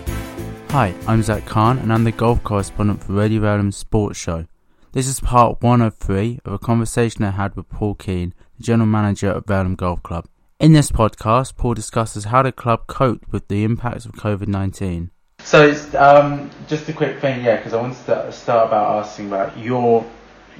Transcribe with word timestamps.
Hi, 0.68 0.94
I'm 1.08 1.24
Zak 1.24 1.46
Khan 1.46 1.78
and 1.78 1.92
I'm 1.92 2.04
the 2.04 2.12
golf 2.12 2.44
correspondent 2.44 3.02
for 3.02 3.14
Radio 3.14 3.40
Verulam 3.40 3.74
Sports 3.74 4.20
Show. 4.20 4.46
This 4.92 5.08
is 5.08 5.18
part 5.18 5.60
103 5.60 6.38
of 6.44 6.52
a 6.52 6.58
conversation 6.60 7.24
I 7.24 7.30
had 7.30 7.56
with 7.56 7.68
Paul 7.68 7.96
Keen, 7.96 8.32
the 8.56 8.62
general 8.62 8.86
manager 8.86 9.32
of 9.32 9.46
Verulam 9.46 9.76
Golf 9.76 10.00
Club. 10.04 10.28
In 10.60 10.74
this 10.74 10.92
podcast, 10.92 11.56
Paul 11.56 11.74
discusses 11.74 12.26
how 12.26 12.44
the 12.44 12.52
club 12.52 12.86
coped 12.86 13.32
with 13.32 13.48
the 13.48 13.64
impacts 13.64 14.04
of 14.04 14.12
COVID 14.12 14.46
19. 14.46 15.10
So, 15.44 15.74
um, 15.98 16.50
just 16.68 16.88
a 16.88 16.92
quick 16.92 17.20
thing, 17.20 17.44
yeah, 17.44 17.56
because 17.56 17.72
I 17.72 17.80
wanted 17.80 18.04
to 18.06 18.32
start 18.32 18.68
about 18.68 19.04
asking 19.04 19.28
about 19.28 19.58
your 19.58 20.04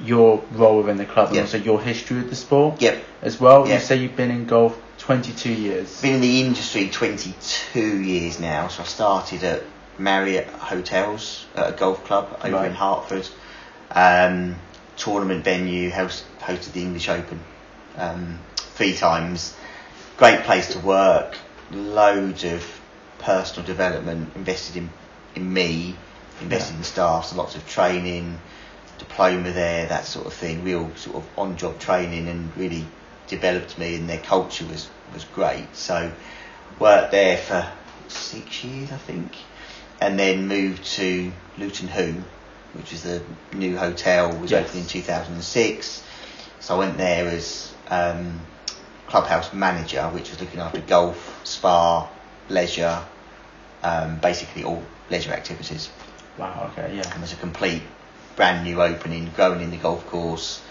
your 0.02 0.42
role 0.52 0.78
within 0.78 0.96
the 0.96 1.04
club 1.04 1.26
and 1.28 1.36
Yep. 1.36 1.44
also 1.44 1.58
your 1.58 1.78
history 1.80 2.16
with 2.18 2.30
the 2.30 2.36
sport 2.36 2.80
Yep. 2.80 3.04
as 3.22 3.38
well. 3.38 3.66
You 3.66 3.72
Yep. 3.74 3.82
say 3.82 3.96
you've 3.96 4.16
been 4.16 4.30
in 4.30 4.46
golf 4.46 4.74
22 4.98 5.52
years. 5.52 6.00
Been 6.00 6.14
in 6.14 6.20
the 6.22 6.40
industry 6.40 6.88
22 6.88 7.98
years 8.00 8.40
now, 8.40 8.68
so 8.68 8.82
I 8.82 8.86
started 8.86 9.44
at 9.44 9.62
Marriott 9.98 10.48
Hotels 10.58 11.44
at 11.54 11.68
a 11.68 11.72
golf 11.72 12.02
club 12.06 12.28
over 12.42 12.56
Right. 12.56 12.68
in 12.70 12.74
Hertford. 12.74 13.28
Um, 13.90 14.56
tournament 14.96 15.44
venue, 15.44 15.90
host, 15.90 16.24
hosted 16.40 16.72
the 16.72 16.80
English 16.82 17.08
Open 17.10 17.40
um, 17.98 18.38
three 18.56 18.94
times. 18.96 19.52
Great 20.16 20.44
place 20.44 20.72
to 20.72 20.78
work, 20.78 21.36
loads 21.70 22.44
of 22.44 22.64
personal 23.20 23.66
development, 23.66 24.30
invested 24.34 24.76
in, 24.76 24.90
in 25.34 25.52
me, 25.52 25.96
invested 26.40 26.72
Yeah. 26.72 26.78
in 26.78 26.84
staff, 26.84 27.26
so 27.26 27.36
lots 27.36 27.54
of 27.54 27.66
training, 27.68 28.38
diploma 28.98 29.50
there, 29.52 29.86
that 29.86 30.04
sort 30.06 30.26
of 30.26 30.34
thing, 30.34 30.64
real 30.64 30.90
sort 30.96 31.16
of 31.16 31.24
on 31.38 31.56
job 31.56 31.78
training 31.78 32.28
and 32.28 32.54
really 32.56 32.86
developed 33.28 33.78
me 33.78 33.94
and 33.94 34.08
their 34.08 34.18
culture 34.18 34.64
was, 34.66 34.88
was 35.14 35.24
great. 35.24 35.74
So 35.74 36.12
worked 36.78 37.12
there 37.12 37.36
for 37.36 37.66
six 38.08 38.64
years 38.64 38.90
I 38.90 38.96
think 38.96 39.36
and 40.00 40.18
then 40.18 40.48
moved 40.48 40.84
to 40.84 41.30
Luton 41.58 41.88
Hoo, 41.88 42.22
which 42.72 42.92
is 42.92 43.02
the 43.02 43.22
new 43.52 43.76
hotel, 43.76 44.32
was 44.36 44.50
Yes. 44.50 44.66
opened 44.68 44.82
in 44.82 44.86
2006. 44.88 46.02
So 46.60 46.74
I 46.74 46.78
went 46.78 46.96
there 46.96 47.28
as 47.28 47.72
um, 47.88 48.40
clubhouse 49.06 49.52
manager, 49.52 50.02
which 50.08 50.30
was 50.30 50.40
looking 50.40 50.60
after 50.60 50.80
golf, 50.80 51.40
spa, 51.44 52.08
leisure, 52.50 53.02
um, 53.82 54.18
basically 54.18 54.64
all 54.64 54.82
leisure 55.10 55.32
activities. 55.32 55.90
Wow, 56.38 56.70
okay, 56.72 56.96
yeah. 56.96 57.02
And 57.06 57.14
it 57.16 57.20
was 57.20 57.32
a 57.32 57.36
complete 57.36 57.82
brand 58.36 58.64
new 58.64 58.80
opening, 58.82 59.30
growing 59.36 59.60
in 59.60 59.70
the 59.70 59.76
golf 59.76 60.06
course, 60.06 60.62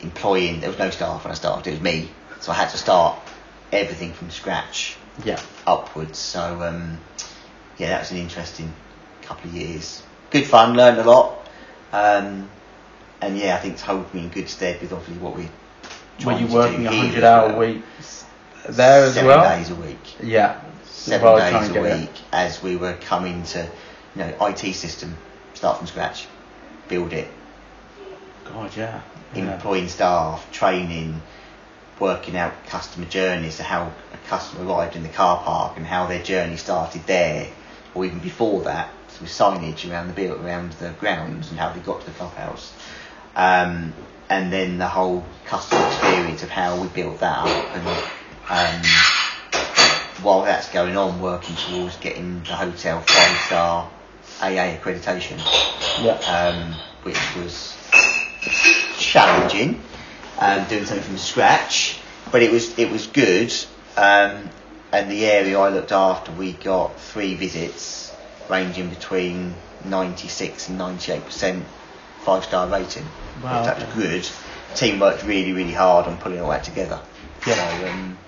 employing, 0.00 0.60
there 0.60 0.70
was 0.70 0.78
no 0.78 0.90
staff 0.90 1.24
when 1.24 1.30
I 1.32 1.34
started, 1.34 1.66
it 1.68 1.70
was 1.72 1.80
me. 1.80 2.10
So 2.40 2.52
I 2.52 2.56
had 2.56 2.70
to 2.70 2.78
start 2.78 3.16
everything 3.72 4.12
from 4.12 4.30
scratch 4.30 4.96
Yeah. 5.24 5.40
upwards. 5.66 6.18
So 6.18 6.62
um, 6.62 6.98
yeah, 7.78 7.90
that 7.90 8.00
was 8.00 8.10
an 8.10 8.18
interesting 8.18 8.72
couple 9.22 9.50
of 9.50 9.56
years. 9.56 10.02
Good 10.30 10.46
fun, 10.46 10.74
learned 10.76 10.98
a 10.98 11.04
lot, 11.04 11.46
um, 11.92 12.48
and 13.20 13.36
yeah, 13.36 13.54
I 13.54 13.58
think 13.58 13.74
it's 13.74 13.82
held 13.82 14.12
me 14.14 14.20
in 14.22 14.28
good 14.30 14.48
stead 14.48 14.80
with 14.80 14.92
obviously 14.92 15.22
what 15.22 15.36
we. 15.36 15.48
Were 16.24 16.38
you 16.38 16.46
working 16.46 16.84
100 16.84 17.24
hour 17.24 17.58
weeks 17.58 18.21
there 18.68 19.04
as 19.04 19.14
Seven 19.14 19.28
well? 19.28 19.56
days 19.56 19.70
a 19.70 19.74
week. 19.74 19.98
Yeah. 20.22 20.60
Seven 20.84 21.36
days 21.38 21.70
a 21.70 21.72
get 21.72 21.84
it. 21.84 22.00
week 22.00 22.10
as 22.32 22.62
we 22.62 22.76
were 22.76 22.94
coming 22.94 23.42
to, 23.44 23.68
you 24.14 24.22
know, 24.22 24.46
IT 24.46 24.74
system, 24.74 25.16
start 25.54 25.78
from 25.78 25.86
scratch, 25.86 26.26
build 26.88 27.12
it, 27.12 27.28
God, 28.44 28.76
yeah. 28.76 29.00
yeah. 29.34 29.54
employing 29.54 29.88
staff, 29.88 30.50
training, 30.52 31.20
working 31.98 32.36
out 32.36 32.52
customer 32.66 33.06
journeys, 33.06 33.56
so 33.56 33.62
how 33.64 33.92
a 34.12 34.28
customer 34.28 34.66
arrived 34.66 34.96
in 34.96 35.02
the 35.02 35.08
car 35.08 35.42
park 35.42 35.76
and 35.76 35.86
how 35.86 36.06
their 36.06 36.22
journey 36.22 36.56
started 36.56 37.02
there, 37.06 37.48
or 37.94 38.04
even 38.04 38.18
before 38.18 38.62
that, 38.62 38.90
with 39.20 39.30
signage 39.30 39.88
around 39.90 40.08
the 40.08 40.12
build, 40.14 40.40
around 40.44 40.72
the 40.74 40.90
grounds 41.00 41.50
and 41.50 41.58
how 41.58 41.72
they 41.72 41.80
got 41.80 42.00
to 42.00 42.06
the 42.06 42.12
clubhouse. 42.12 42.72
Um, 43.36 43.92
and 44.28 44.52
then 44.52 44.78
the 44.78 44.88
whole 44.88 45.24
customer 45.46 45.86
experience 45.86 46.42
of 46.42 46.48
how 46.48 46.80
we 46.80 46.88
built 46.88 47.20
that 47.20 47.38
up 47.38 47.76
and 47.76 47.86
um, 48.48 48.82
while 50.22 50.42
that's 50.42 50.68
going 50.70 50.96
on, 50.96 51.20
working 51.20 51.56
towards 51.56 51.96
getting 51.96 52.40
the 52.44 52.54
hotel 52.54 53.00
five 53.00 53.38
star 53.46 53.90
AA 54.40 54.76
accreditation 54.76 55.38
Yeah. 56.02 56.18
um, 56.26 56.74
which 57.02 57.18
was 57.36 57.76
challenging, 58.98 59.80
um, 60.38 60.64
doing 60.68 60.84
something 60.84 61.04
from 61.04 61.18
scratch, 61.18 61.98
but 62.30 62.42
it 62.42 62.50
was 62.50 62.78
it 62.78 62.90
was 62.90 63.06
good. 63.06 63.52
Um, 63.96 64.48
and 64.92 65.10
the 65.10 65.24
area 65.26 65.58
I 65.58 65.70
looked 65.70 65.92
after, 65.92 66.32
we 66.32 66.52
got 66.52 66.98
three 67.00 67.34
visits, 67.34 68.12
ranging 68.50 68.90
between 68.90 69.54
96 69.84 70.68
and 70.68 70.78
98 70.78 71.24
percent 71.24 71.64
five 72.24 72.44
star 72.44 72.68
rating. 72.68 73.06
Wow, 73.42 73.64
that 73.64 73.76
was 73.76 73.84
okay. 73.84 73.94
good. 73.94 74.28
Team 74.76 75.00
worked 75.00 75.24
really 75.24 75.52
really 75.52 75.72
hard 75.72 76.06
on 76.06 76.16
pulling 76.18 76.40
all 76.40 76.50
that 76.50 76.64
together. 76.64 77.00
Yeah. 77.46 77.54
So, 77.80 77.88
um, 77.88 78.18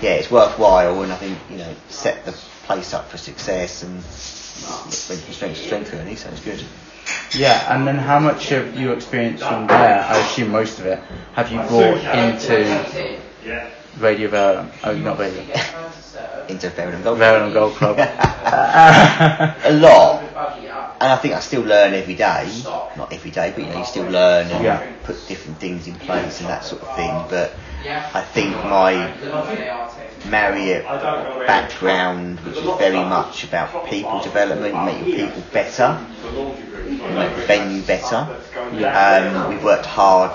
yeah, 0.00 0.10
it's 0.14 0.30
worthwhile, 0.30 1.02
and 1.02 1.12
I 1.12 1.16
think 1.16 1.38
you 1.50 1.58
know 1.58 1.74
set 1.88 2.24
the 2.24 2.32
place 2.66 2.92
up 2.94 3.08
for 3.10 3.16
success 3.18 3.82
and 3.82 3.94
went 3.94 4.04
from 5.22 5.32
strength 5.32 5.56
to 5.58 5.64
strength 5.64 5.92
really. 5.92 6.16
So 6.16 6.30
it's 6.30 6.40
good. 6.40 6.62
Yeah, 7.34 7.74
and 7.74 7.86
then 7.86 7.96
how 7.96 8.18
much 8.18 8.50
of 8.52 8.78
your 8.78 8.94
experience 8.94 9.42
from 9.42 9.66
there, 9.66 10.00
I 10.02 10.18
assume 10.18 10.50
most 10.50 10.78
of 10.78 10.86
it, 10.86 10.98
have 11.34 11.50
you 11.52 11.58
brought 11.60 11.98
into 11.98 13.18
Radio 13.98 14.28
Verulam? 14.30 14.70
Oh, 14.84 14.94
not 14.96 15.18
Radio. 15.18 15.42
into 16.48 16.68
Verulam 16.70 17.02
Golf. 17.02 17.18
Verulam 17.18 17.52
Golf 17.52 17.76
Club. 17.76 17.98
a 19.64 19.72
lot, 19.72 20.22
and 21.00 21.12
I 21.12 21.16
think 21.16 21.34
I 21.34 21.40
still 21.40 21.62
learn 21.62 21.94
every 21.94 22.14
day. 22.14 22.48
Not 22.96 23.12
every 23.12 23.30
day, 23.30 23.52
but 23.54 23.64
you 23.64 23.70
know, 23.70 23.78
you 23.78 23.84
still 23.84 24.08
learn 24.08 24.50
and 24.50 24.64
Yeah. 24.64 24.86
put 25.02 25.16
different 25.28 25.58
things 25.58 25.86
in 25.86 25.94
place 25.96 26.40
and 26.40 26.48
that 26.48 26.64
sort 26.64 26.82
of 26.82 26.94
thing. 26.96 27.12
But 27.28 27.52
I 27.86 28.22
think 28.22 28.54
my 28.64 29.12
Marriott 30.30 30.84
background, 31.46 32.40
which 32.40 32.56
is 32.56 32.78
very 32.78 32.96
much 32.96 33.44
about 33.44 33.86
people 33.86 34.20
development, 34.20 34.74
you 34.74 34.80
make 34.84 35.06
your 35.06 35.28
people 35.28 35.42
better, 35.52 36.06
you 36.32 36.96
make 37.14 37.36
the 37.36 37.42
venue 37.46 37.82
better. 37.82 38.16
Um, 38.56 39.50
we've 39.50 39.62
worked 39.62 39.84
hard, 39.86 40.30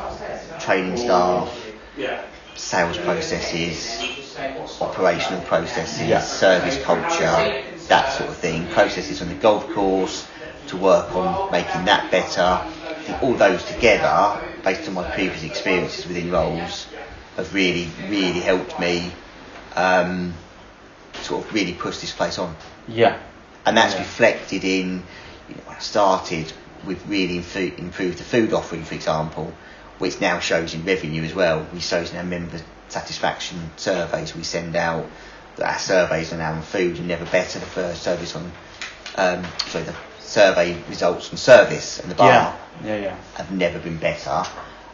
training 0.61 0.97
staff, 0.97 1.51
sales 2.55 2.97
processes, 2.97 4.03
operational 4.79 5.41
processes, 5.41 6.07
Yeah. 6.07 6.21
service 6.21 6.81
culture, 6.83 7.63
that 7.88 8.13
sort 8.13 8.29
of 8.29 8.38
thing, 8.38 8.67
processes 8.67 9.21
on 9.23 9.29
the 9.29 9.35
golf 9.35 9.67
course 9.73 10.27
to 10.67 10.77
work 10.77 11.15
on 11.15 11.51
making 11.51 11.85
that 11.85 12.11
better. 12.11 12.61
I 12.61 12.93
think 13.01 13.23
all 13.23 13.33
those 13.33 13.63
together, 13.65 14.38
based 14.63 14.88
on 14.88 14.93
my 14.93 15.03
previous 15.11 15.41
experiences 15.43 16.05
within 16.05 16.31
roles, 16.31 16.85
have 17.39 17.53
really, 17.53 17.88
really 18.07 18.39
helped 18.39 18.79
me 18.79 19.11
um, 19.75 20.33
sort 21.22 21.45
of 21.45 21.53
really 21.53 21.73
push 21.73 21.97
this 22.00 22.11
place 22.13 22.38
on 22.39 22.55
yeah. 22.88 23.19
and 23.66 23.75
that's 23.77 23.94
Yeah. 23.94 24.00
reflected 24.01 24.63
in 24.63 25.03
you 25.47 25.55
know, 25.55 25.61
when 25.66 25.75
I 25.77 25.79
started 25.79 26.51
we've 26.85 27.09
really 27.09 27.38
improved 27.77 28.17
the 28.19 28.23
food 28.23 28.53
offering 28.53 28.83
for 28.85 28.95
example 28.95 29.53
which 29.97 30.22
now 30.22 30.39
shows 30.39 30.73
in 30.73 30.85
revenue 30.85 31.23
as 31.23 31.33
well 31.35 31.67
we 31.73 31.79
shows 31.81 32.11
in 32.11 32.17
our 32.17 32.23
member 32.23 32.59
satisfaction 32.88 33.69
surveys 33.75 34.33
we 34.35 34.44
send 34.44 34.75
out 34.75 35.06
that 35.57 35.73
our 35.73 35.79
surveys 35.79 36.31
are 36.31 36.38
now 36.38 36.53
on 36.53 36.61
food 36.61 36.97
and 36.97 37.07
never 37.07 37.25
better 37.25 37.59
the 37.59 37.66
first 37.66 38.01
service 38.01 38.35
on 38.35 38.51
um, 39.15 39.45
sorry 39.68 39.83
the 39.83 39.95
survey 40.19 40.81
results 40.88 41.30
on 41.31 41.38
service 41.38 42.00
and 42.00 42.09
the 42.09 42.15
bar 42.15 42.30
Yeah. 42.30 42.56
Yeah, 42.86 42.95
yeah. 43.01 43.18
have 43.36 43.51
never 43.51 43.77
been 43.80 43.97
better. 43.97 44.44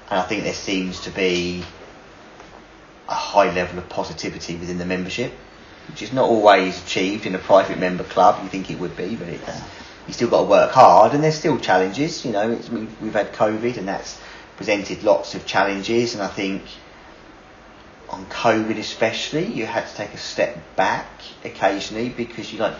And 0.09 0.19
I 0.19 0.23
think 0.23 0.43
there 0.43 0.53
seems 0.53 1.01
to 1.01 1.11
be 1.11 1.63
a 3.07 3.13
high 3.13 3.53
level 3.53 3.77
of 3.77 3.87
positivity 3.89 4.55
within 4.55 4.77
the 4.77 4.85
membership, 4.85 5.31
which 5.89 6.01
is 6.01 6.11
not 6.11 6.29
always 6.29 6.81
achieved 6.83 7.25
in 7.25 7.35
a 7.35 7.39
private 7.39 7.77
member 7.77 8.03
club. 8.03 8.43
You 8.43 8.49
think 8.49 8.71
it 8.71 8.79
would 8.79 8.97
be, 8.97 9.15
but 9.15 9.27
it's, 9.27 9.61
you 10.07 10.13
still 10.13 10.29
got 10.29 10.41
to 10.43 10.49
work 10.49 10.71
hard, 10.71 11.13
and 11.13 11.23
there's 11.23 11.37
still 11.37 11.59
challenges. 11.59 12.25
You 12.25 12.31
know, 12.31 12.51
it's, 12.51 12.69
we've, 12.69 13.01
we've 13.01 13.13
had 13.13 13.33
COVID, 13.33 13.77
and 13.77 13.87
that's 13.87 14.19
presented 14.57 15.03
lots 15.03 15.35
of 15.35 15.45
challenges. 15.45 16.13
And 16.13 16.23
I 16.23 16.27
think 16.27 16.63
on 18.09 18.25
COVID 18.25 18.77
especially, 18.77 19.45
you 19.45 19.65
had 19.65 19.87
to 19.87 19.95
take 19.95 20.13
a 20.13 20.17
step 20.17 20.57
back 20.75 21.07
occasionally 21.43 22.09
because 22.09 22.51
you're 22.51 22.67
like, 22.67 22.77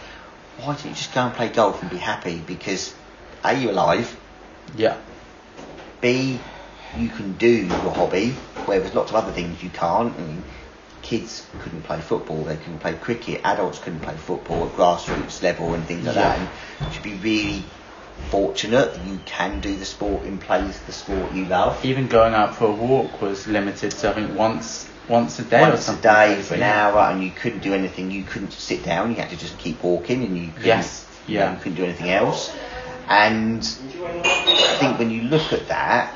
why 0.58 0.68
don't 0.68 0.86
you 0.86 0.92
just 0.92 1.14
go 1.14 1.22
and 1.22 1.34
play 1.34 1.50
golf 1.50 1.82
and 1.82 1.92
be 1.92 1.98
happy? 1.98 2.42
Because 2.46 2.94
a 3.44 3.54
you're 3.54 3.72
alive. 3.72 4.16
Yeah. 4.76 4.98
B, 6.02 6.40
you 6.98 7.10
can 7.10 7.34
do 7.34 7.50
your 7.50 7.92
hobby, 7.92 8.36
where 8.68 8.80
there's 8.80 8.96
lots 8.96 9.12
of 9.12 9.16
other 9.16 9.32
things 9.32 9.62
you 9.64 9.70
can't. 9.70 10.18
Mean, 10.18 10.44
kids 11.02 11.46
couldn't 11.62 11.84
play 11.84 12.00
football, 12.02 12.44
they 12.44 12.58
couldn't 12.58 12.80
play 12.80 12.94
cricket, 12.94 13.42
adults 13.44 13.80
couldn't 13.80 14.00
play 14.00 14.16
football 14.16 14.66
at 14.68 14.74
grassroots 14.74 15.44
level 15.44 15.74
and 15.74 15.84
things 15.86 16.06
like 16.06 16.16
that. 16.16 16.40
And 16.40 16.50
you 16.88 16.92
should 16.94 17.04
be 17.04 17.14
really 17.16 17.64
fortunate 18.30 18.94
that 18.96 19.06
you 19.06 19.20
can 19.26 19.60
do 19.60 19.76
the 19.76 19.86
sport 19.86 20.24
in 20.24 20.38
place, 20.40 20.80
the 20.82 20.92
sport 20.92 21.32
you 21.34 21.46
love. 21.46 21.84
Even 21.86 22.08
going 22.08 22.34
out 22.34 22.56
for 22.56 22.66
a 22.68 22.72
walk 22.72 23.22
was 23.22 23.46
limited 23.48 23.92
to 23.92 24.10
I 24.10 24.14
think 24.14 24.38
once 24.38 24.90
once 25.08 25.38
a 25.38 25.44
day 25.44 25.60
or 25.64 25.70
Once 25.70 25.82
a 25.82 25.84
something. 25.84 26.02
day 26.02 26.42
for 26.42 26.56
an 26.56 26.64
hour, 26.64 27.12
and 27.12 27.24
you 27.24 27.30
couldn't 27.30 27.60
do 27.60 27.76
anything. 27.76 28.10
You 28.10 28.24
couldn't 28.24 28.52
sit 28.54 28.84
down. 28.84 29.12
You 29.12 29.18
had 29.18 29.30
to 29.30 29.38
just 29.38 29.56
keep 29.60 29.84
walking, 29.84 30.24
and 30.24 30.36
you 30.36 30.48
couldn't, 30.48 30.66
Yes, 30.66 31.08
yeah. 31.28 31.52
you 31.54 31.58
couldn't 31.60 31.76
do 31.76 31.84
anything 31.84 32.10
else. 32.10 32.52
And 33.08 33.60
I 33.62 34.78
think 34.80 34.98
when 34.98 35.12
you 35.12 35.22
look 35.24 35.54
at 35.54 35.68
that, 35.68 36.16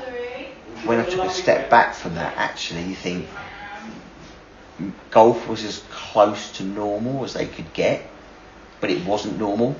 when 0.84 0.98
I 1.00 1.04
took 1.04 1.24
a 1.24 1.30
step 1.30 1.70
back 1.70 1.94
from 1.94 2.14
that, 2.14 2.36
actually, 2.36 2.82
you 2.84 2.94
think 2.94 3.26
golf 5.10 5.46
was 5.48 5.64
as 5.64 5.82
close 5.90 6.52
to 6.52 6.64
normal 6.64 7.24
as 7.24 7.34
they 7.34 7.46
could 7.46 7.72
get, 7.72 8.02
but 8.80 8.90
it 8.90 9.04
wasn't 9.04 9.38
normal. 9.38 9.76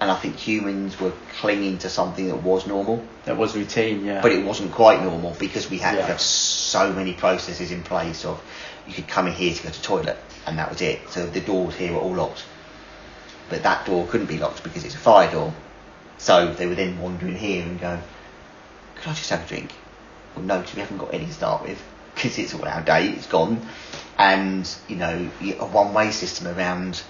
And 0.00 0.10
I 0.10 0.16
think 0.16 0.36
humans 0.36 0.98
were 0.98 1.12
clinging 1.40 1.76
to 1.78 1.90
something 1.90 2.28
that 2.28 2.42
was 2.42 2.66
normal, 2.66 3.04
That 3.26 3.36
was 3.36 3.54
routine, 3.54 4.02
yeah. 4.02 4.22
but 4.22 4.32
it 4.32 4.42
wasn't 4.46 4.72
quite 4.72 5.02
normal 5.02 5.36
because 5.38 5.68
we 5.68 5.76
had 5.76 5.96
Yeah. 5.96 6.00
to 6.00 6.06
have 6.06 6.20
so 6.22 6.90
many 6.90 7.12
processes 7.12 7.70
in 7.70 7.82
place 7.82 8.24
of 8.24 8.40
you 8.86 8.94
could 8.94 9.06
come 9.08 9.26
in 9.26 9.34
here 9.34 9.52
to 9.52 9.62
go 9.62 9.68
to 9.68 9.82
toilet 9.82 10.16
and 10.46 10.58
that 10.58 10.70
was 10.70 10.80
it. 10.80 11.00
So 11.10 11.26
the 11.26 11.40
doors 11.40 11.74
here 11.74 11.92
were 11.92 11.98
all 12.00 12.14
locked. 12.14 12.44
But 13.50 13.62
that 13.64 13.84
door 13.84 14.06
couldn't 14.06 14.28
be 14.28 14.38
locked 14.38 14.62
because 14.62 14.84
it's 14.84 14.94
a 14.94 14.98
fire 14.98 15.30
door. 15.30 15.52
So 16.16 16.50
they 16.54 16.66
were 16.66 16.74
then 16.74 16.98
wandering 16.98 17.36
here 17.36 17.62
and 17.62 17.78
going, 17.78 18.00
Could 18.96 19.10
I 19.10 19.14
just 19.14 19.28
have 19.28 19.44
a 19.44 19.46
drink? 19.46 19.70
Well, 20.36 20.44
no, 20.44 20.58
because 20.58 20.74
we 20.74 20.80
haven't 20.80 20.98
got 20.98 21.12
any 21.14 21.26
to 21.26 21.32
start 21.32 21.62
with 21.62 21.82
because 22.14 22.38
it's 22.38 22.54
all 22.54 22.66
of 22.66 22.84
date, 22.84 23.14
it's 23.14 23.26
gone. 23.26 23.66
And, 24.18 24.68
you 24.88 24.96
know, 24.96 25.30
a 25.40 25.66
one 25.66 25.94
way 25.94 26.10
system 26.10 26.46
around 26.48 27.02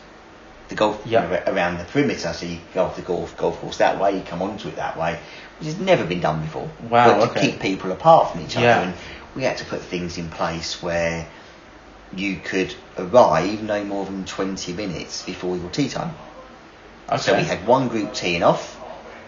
the 0.69 0.77
golf 0.77 1.05
ar- 1.13 1.43
around 1.53 1.79
the 1.79 1.85
perimeter. 1.85 2.33
So 2.33 2.47
you 2.47 2.59
go 2.75 2.85
off 2.85 2.97
the 2.97 3.03
golf 3.03 3.37
golf 3.37 3.61
course 3.61 3.79
that 3.79 4.01
way, 4.01 4.17
you 4.17 4.23
come 4.23 4.43
onto 4.43 4.69
it 4.69 4.77
that 4.77 4.97
way, 4.97 5.19
which 5.59 5.67
has 5.67 5.79
never 5.79 6.05
been 6.05 6.21
done 6.21 6.41
before. 6.43 6.71
Wow, 6.89 7.19
But 7.19 7.25
to 7.25 7.31
okay. 7.33 7.51
keep 7.51 7.61
people 7.61 7.91
apart 7.93 8.33
from 8.33 8.43
each 8.43 8.57
Yeah. 8.57 8.77
other. 8.79 8.87
And 8.87 8.95
we 9.35 9.43
had 9.43 9.59
to 9.59 9.65
put 9.65 9.81
things 9.81 10.19
in 10.19 10.31
place 10.31 10.81
where 10.83 11.27
you 12.15 12.37
could 12.37 12.75
arrive 12.99 13.63
no 13.63 13.85
more 13.85 14.05
than 14.05 14.25
20 14.25 14.73
minutes 14.73 15.23
before 15.23 15.57
your 15.57 15.71
tea 15.71 15.89
time. 15.89 16.15
okay. 17.09 17.19
So 17.19 17.37
we 17.37 17.43
had 17.45 17.67
one 17.67 17.89
group 17.89 18.15
teeing 18.15 18.43
off, 18.43 18.80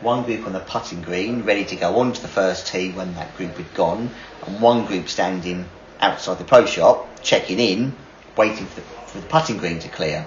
one 0.02 0.24
group 0.24 0.46
on 0.46 0.52
the 0.52 0.60
putting 0.60 1.02
green, 1.02 1.42
ready 1.42 1.64
to 1.64 1.76
go 1.76 2.00
on 2.00 2.12
to 2.12 2.22
the 2.22 2.28
first 2.28 2.66
tee 2.66 2.90
when 2.90 3.14
that 3.14 3.36
group 3.36 3.56
had 3.56 3.72
gone, 3.74 4.10
and 4.46 4.60
one 4.60 4.86
group 4.86 5.08
standing 5.08 5.66
outside 6.00 6.38
the 6.38 6.44
pro 6.44 6.66
shop, 6.66 7.22
checking 7.22 7.58
in, 7.58 7.94
waiting 8.36 8.66
for 8.66 8.80
the, 8.80 8.86
for 9.06 9.18
the 9.20 9.26
putting 9.26 9.58
green 9.58 9.78
to 9.78 9.88
clear. 9.88 10.26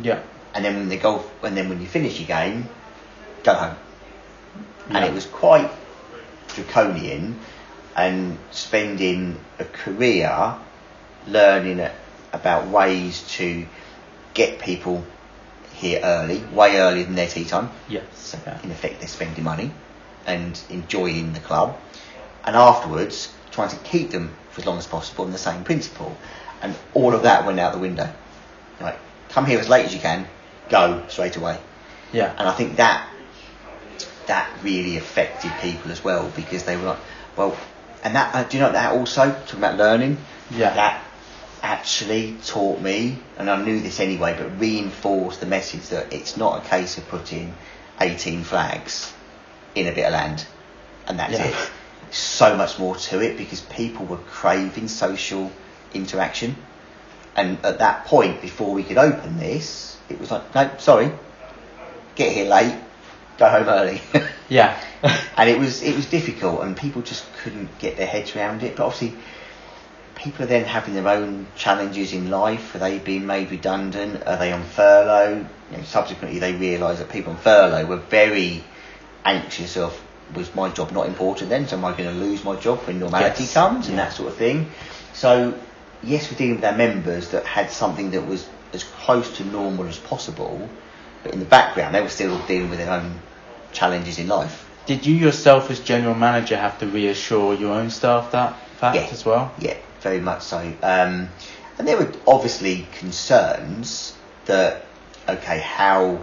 yeah. 0.00 0.22
And 0.54 0.64
then 0.64 0.76
when 0.76 0.88
the 0.88 0.96
golf, 0.96 1.28
and 1.42 1.56
then 1.56 1.68
when 1.68 1.80
you 1.80 1.86
finish 1.86 2.20
your 2.20 2.28
game, 2.28 2.68
go 3.42 3.54
home. 3.54 3.76
And 4.88 5.04
it 5.04 5.12
was 5.12 5.26
quite 5.26 5.70
draconian, 6.48 7.40
and 7.96 8.38
spending 8.50 9.40
a 9.58 9.64
career 9.64 10.54
learning 11.26 11.88
about 12.32 12.68
ways 12.68 13.26
to 13.36 13.66
get 14.34 14.58
people 14.58 15.04
here 15.74 16.00
early, 16.02 16.38
way 16.52 16.78
earlier 16.78 17.04
than 17.04 17.14
their 17.14 17.28
tea 17.28 17.44
time. 17.44 17.70
Yes. 17.88 18.04
So 18.14 18.38
yeah. 18.46 18.60
in 18.62 18.70
effect, 18.70 19.00
they're 19.00 19.08
spending 19.08 19.44
money 19.44 19.72
and 20.26 20.58
enjoying 20.70 21.32
the 21.32 21.40
club, 21.40 21.78
and 22.44 22.56
afterwards 22.56 23.32
trying 23.50 23.70
to 23.70 23.76
keep 23.76 24.10
them 24.10 24.34
for 24.50 24.60
as 24.60 24.66
long 24.66 24.78
as 24.78 24.86
possible 24.86 25.24
on 25.24 25.32
the 25.32 25.38
same 25.38 25.64
principle. 25.64 26.16
And 26.62 26.74
all 26.94 27.14
of 27.14 27.22
that 27.22 27.44
went 27.44 27.60
out 27.60 27.72
the 27.72 27.78
window. 27.78 28.10
Like, 28.80 28.98
come 29.28 29.46
here 29.46 29.58
as 29.58 29.68
late 29.68 29.84
as 29.84 29.94
you 29.94 30.00
can, 30.00 30.26
go 30.70 31.04
straight 31.08 31.36
away. 31.36 31.58
Yeah. 32.12 32.34
And 32.38 32.48
I 32.48 32.52
think 32.52 32.76
that 32.76 33.08
that 34.26 34.50
really 34.62 34.96
affected 34.96 35.52
people 35.60 35.90
as 35.90 36.02
well 36.02 36.30
because 36.34 36.64
they 36.64 36.76
were 36.76 36.84
like, 36.84 36.98
well, 37.36 37.56
and 38.02 38.14
that 38.14 38.34
uh, 38.34 38.44
do 38.44 38.56
you 38.56 38.62
know 38.62 38.72
that 38.72 38.92
also 38.92 39.30
talking 39.30 39.58
about 39.58 39.76
learning? 39.76 40.16
Yeah. 40.50 40.74
That 40.74 41.03
actually 41.64 42.36
taught 42.44 42.78
me, 42.80 43.16
and 43.38 43.50
I 43.50 43.60
knew 43.64 43.80
this 43.80 43.98
anyway, 43.98 44.36
but 44.38 44.60
reinforced 44.60 45.40
the 45.40 45.46
message 45.46 45.88
that 45.88 46.12
it's 46.12 46.36
not 46.36 46.62
a 46.64 46.68
case 46.68 46.98
of 46.98 47.08
putting 47.08 47.54
18 48.00 48.44
flags 48.44 49.12
in 49.74 49.88
a 49.88 49.92
bit 49.92 50.04
of 50.04 50.12
land, 50.12 50.46
and 51.08 51.18
that's 51.18 51.32
Yeah. 51.32 51.46
it. 51.46 51.54
So 52.10 52.54
much 52.54 52.78
more 52.78 52.96
to 52.96 53.20
it 53.20 53.38
because 53.38 53.62
people 53.62 54.04
were 54.04 54.18
craving 54.18 54.88
social 54.88 55.50
interaction. 55.94 56.54
And 57.34 57.58
at 57.64 57.78
that 57.78 58.04
point, 58.04 58.42
before 58.42 58.72
we 58.72 58.82
could 58.84 58.98
open 58.98 59.38
this, 59.38 59.96
it 60.10 60.20
was 60.20 60.30
like, 60.30 60.54
no, 60.54 60.70
sorry, 60.78 61.10
get 62.14 62.30
here 62.32 62.44
late, 62.44 62.76
go 63.38 63.48
home 63.48 63.68
early. 63.68 64.02
Yeah. 64.50 64.78
and 65.36 65.48
it 65.48 65.58
was 65.58 65.82
it 65.82 65.96
was 65.96 66.04
difficult, 66.06 66.60
and 66.62 66.76
people 66.76 67.00
just 67.00 67.24
couldn't 67.42 67.70
get 67.78 67.96
their 67.96 68.06
heads 68.06 68.36
around 68.36 68.62
it. 68.62 68.76
But 68.76 68.84
obviously, 68.84 69.18
people 70.14 70.44
are 70.44 70.48
then 70.48 70.64
having 70.64 70.94
their 70.94 71.08
own 71.08 71.46
challenges 71.56 72.12
in 72.12 72.30
life. 72.30 72.74
Are 72.74 72.78
they 72.78 72.98
being 72.98 73.26
made 73.26 73.50
redundant? 73.50 74.22
Are 74.26 74.36
they 74.36 74.52
on 74.52 74.62
furlough? 74.62 75.46
You 75.70 75.76
know, 75.76 75.82
subsequently, 75.84 76.38
they 76.38 76.52
realise 76.54 76.98
that 76.98 77.08
people 77.10 77.32
on 77.32 77.38
furlough 77.38 77.86
were 77.86 77.96
very 77.96 78.62
anxious 79.24 79.76
of 79.76 79.98
was 80.34 80.54
my 80.54 80.70
job 80.70 80.90
not 80.92 81.06
important 81.06 81.50
then? 81.50 81.68
So 81.68 81.76
am 81.76 81.84
I 81.84 81.92
going 81.92 82.08
to 82.08 82.14
lose 82.24 82.44
my 82.44 82.56
job 82.56 82.78
when 82.86 82.98
normality 82.98 83.44
Yes. 83.44 83.54
comes 83.54 83.88
and 83.88 83.96
Yeah. 83.96 84.04
that 84.06 84.14
sort 84.14 84.28
of 84.30 84.36
thing? 84.36 84.70
So 85.12 85.54
yes, 86.02 86.30
we're 86.30 86.38
dealing 86.38 86.56
with 86.56 86.64
our 86.64 86.72
members 86.76 87.28
that 87.30 87.44
had 87.44 87.70
something 87.70 88.10
that 88.12 88.26
was 88.26 88.46
as 88.72 88.84
close 88.84 89.36
to 89.36 89.44
normal 89.44 89.86
as 89.86 89.98
possible, 89.98 90.68
but 91.22 91.32
in 91.32 91.40
the 91.40 91.44
background 91.46 91.94
they 91.94 92.00
were 92.00 92.08
still 92.08 92.38
dealing 92.46 92.70
with 92.70 92.78
their 92.78 92.90
own 92.90 93.20
challenges 93.72 94.18
in 94.18 94.28
life. 94.28 94.66
Did 94.86 95.06
you 95.06 95.14
yourself, 95.14 95.70
as 95.70 95.80
general 95.80 96.14
manager, 96.14 96.56
have 96.56 96.78
to 96.80 96.86
reassure 96.86 97.54
your 97.54 97.72
own 97.72 97.90
staff 97.90 98.32
that 98.32 98.54
fact 98.80 98.96
Yeah. 98.96 99.08
as 99.12 99.24
well? 99.24 99.52
Yeah, 99.58 99.74
very 100.04 100.20
much 100.20 100.42
so. 100.42 100.58
Um, 100.82 101.30
and 101.78 101.88
there 101.88 101.96
were 101.96 102.12
obviously 102.26 102.86
concerns 102.92 104.14
that, 104.44 104.84
okay, 105.28 105.58
how 105.58 106.20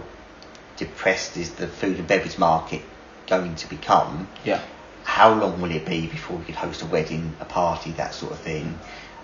depressed 0.76 1.36
is 1.36 1.50
the 1.56 1.66
food 1.68 1.98
and 1.98 2.08
beverage 2.08 2.38
market 2.38 2.80
going 3.26 3.54
to 3.56 3.68
become? 3.68 4.28
Yeah. 4.44 4.62
How 5.04 5.34
long 5.34 5.60
will 5.60 5.72
it 5.72 5.84
be 5.84 6.06
before 6.06 6.38
we 6.38 6.44
could 6.44 6.54
host 6.54 6.80
a 6.80 6.86
wedding, 6.86 7.34
a 7.40 7.44
party, 7.44 7.90
that 7.92 8.14
sort 8.14 8.32
of 8.32 8.38
thing? 8.38 8.78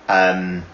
Um, 0.08 0.64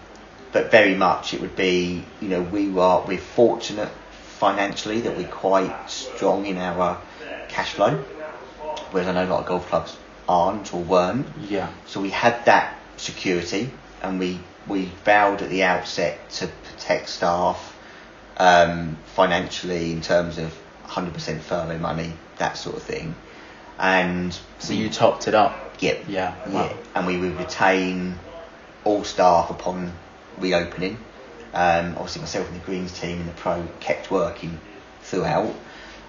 but 0.51 0.71
very 0.71 0.95
much 0.95 1.33
it 1.33 1.41
would 1.41 1.55
be, 1.55 2.03
you 2.21 2.27
know, 2.27 2.41
we 2.41 2.69
were 2.69 3.03
we're 3.07 3.17
fortunate 3.19 3.91
financially 4.39 5.01
that 5.01 5.15
we're 5.15 5.27
quite 5.27 5.89
strong 5.89 6.45
in 6.45 6.57
our 6.57 6.99
cash 7.49 7.73
flow, 7.73 7.95
whereas 8.91 9.07
I 9.07 9.13
know 9.13 9.25
a 9.25 9.31
lot 9.31 9.41
of 9.41 9.45
golf 9.45 9.67
clubs 9.67 9.95
aren't 10.27 10.73
or 10.73 10.81
weren't. 10.81 11.27
Yeah. 11.49 11.71
So 11.85 12.01
we 12.01 12.09
had 12.09 12.45
that 12.45 12.79
security, 12.97 13.69
and 14.01 14.19
we 14.19 14.39
we 14.67 14.85
vowed 15.03 15.41
at 15.41 15.49
the 15.49 15.63
outset 15.63 16.27
to 16.31 16.47
protect 16.47 17.07
staff 17.09 17.75
um, 18.37 18.97
financially 19.15 19.91
in 19.91 20.01
terms 20.01 20.37
of 20.39 20.51
100% 20.87 21.39
furlough 21.41 21.77
money, 21.77 22.13
that 22.37 22.57
sort 22.57 22.75
of 22.75 22.81
thing. 22.83 23.13
And 23.77 24.37
So 24.59 24.73
you 24.73 24.89
topped 24.89 25.27
it 25.27 25.35
up. 25.35 25.55
Yep. 25.79 26.05
Yeah. 26.07 26.33
yeah, 26.47 26.51
Wow. 26.51 26.77
and 26.95 27.05
we 27.05 27.17
would 27.17 27.37
retain 27.37 28.17
all 28.83 29.03
staff 29.03 29.49
upon 29.51 29.91
reopening. 30.39 30.97
Um, 31.53 31.93
obviously, 31.97 32.21
myself 32.21 32.47
and 32.49 32.59
the 32.59 32.65
Greens 32.65 32.97
team 32.99 33.19
and 33.19 33.27
the 33.29 33.33
pro 33.33 33.67
kept 33.79 34.09
working 34.09 34.59
throughout. 35.01 35.53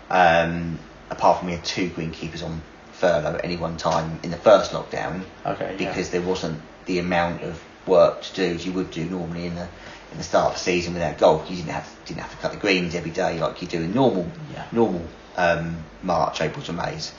Um, 0.08 0.78
apart 1.10 1.38
from 1.38 1.48
we 1.48 1.54
had 1.54 1.64
two 1.64 1.90
greenkeepers 1.90 2.42
on 2.44 2.62
furlough 2.98 3.34
at 3.36 3.44
any 3.44 3.56
one 3.56 3.76
time 3.76 4.18
in 4.22 4.30
the 4.30 4.36
first 4.36 4.72
lockdown 4.72 5.22
Okay. 5.44 5.76
yeah. 5.78 5.88
because 5.88 6.10
there 6.10 6.22
wasn't 6.22 6.60
the 6.86 6.98
amount 6.98 7.42
of 7.42 7.62
work 7.86 8.22
to 8.22 8.34
do 8.34 8.54
as 8.54 8.66
you 8.66 8.72
would 8.72 8.90
do 8.90 9.04
normally 9.04 9.46
in 9.46 9.54
the 9.54 9.68
in 10.12 10.18
the 10.18 10.24
start 10.24 10.46
of 10.48 10.52
the 10.54 10.58
season 10.60 10.94
without 10.94 11.18
golf. 11.18 11.50
You 11.50 11.56
didn't 11.56 11.70
have 11.72 11.88
didn't 12.06 12.20
have 12.20 12.30
to 12.30 12.36
cut 12.38 12.52
the 12.52 12.58
greens 12.58 12.94
every 12.94 13.10
day 13.10 13.38
like 13.38 13.60
you 13.62 13.68
do 13.68 13.82
in 13.82 13.92
normal 13.94 14.26
Yeah. 14.52 14.64
normal 14.72 15.02
um, 15.36 15.76
March, 16.02 16.40
April 16.40 16.64
to 16.64 16.72
May's. 16.72 17.12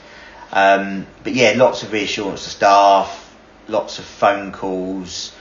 Um, 0.50 1.06
but 1.22 1.34
yeah, 1.34 1.52
lots 1.56 1.82
of 1.82 1.92
reassurance 1.92 2.44
to 2.44 2.50
staff, 2.50 3.36
lots 3.68 3.98
of 3.98 4.04
phone 4.06 4.50
calls, 4.50 5.32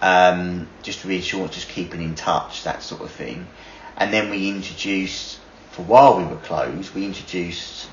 um, 0.00 0.68
just 0.82 1.04
reassurance, 1.04 1.54
just 1.54 1.68
keeping 1.68 2.02
in 2.02 2.14
touch, 2.14 2.62
that 2.64 2.82
sort 2.82 3.00
of 3.00 3.10
thing. 3.10 3.46
And 3.96 4.12
then 4.12 4.30
we 4.30 4.48
introduced, 4.48 5.40
for 5.72 5.82
while 5.82 6.16
we 6.18 6.24
were 6.24 6.36
closed, 6.36 6.94
we 6.94 7.04
introduced 7.04 7.88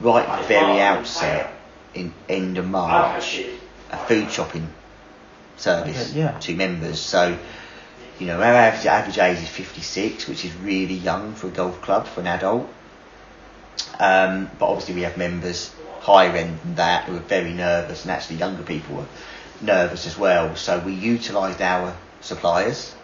right 0.00 0.28
at 0.28 0.42
the 0.42 0.48
very 0.48 0.80
outset 0.80 1.52
in 1.94 2.12
end 2.28 2.58
of 2.58 2.66
March 2.68 3.40
a 3.90 3.96
food 4.06 4.30
shopping 4.30 4.68
service 5.56 6.10
Okay, 6.10 6.20
yeah. 6.20 6.38
to 6.38 6.54
members. 6.54 7.00
So, 7.00 7.36
you 8.18 8.26
know, 8.26 8.36
our 8.36 8.54
average, 8.54 8.86
average 8.86 9.18
age 9.18 9.38
is 9.42 9.48
56, 9.48 10.28
which 10.28 10.44
is 10.44 10.54
really 10.56 10.94
young 10.94 11.34
for 11.34 11.48
a 11.48 11.50
golf 11.50 11.80
club, 11.82 12.06
for 12.06 12.20
an 12.20 12.26
adult. 12.28 12.68
Um, 13.98 14.50
but 14.58 14.66
obviously 14.66 14.94
we 14.94 15.02
have 15.02 15.16
members 15.16 15.74
higher 16.00 16.30
end 16.30 16.58
than 16.60 16.74
that 16.76 17.04
who 17.04 17.16
are 17.16 17.20
very 17.20 17.52
nervous 17.52 18.02
and 18.02 18.10
actually 18.10 18.36
younger 18.36 18.62
people 18.62 18.96
were 18.96 19.06
nervous 19.60 20.06
as 20.06 20.16
well. 20.16 20.56
So 20.56 20.78
we 20.78 20.94
utilised 20.94 21.60
our 21.60 21.94
suppliers 22.20 22.94